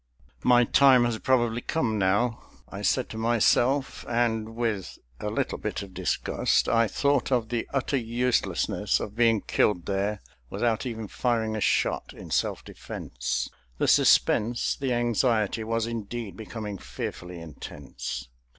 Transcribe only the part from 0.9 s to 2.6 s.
has probably come now,"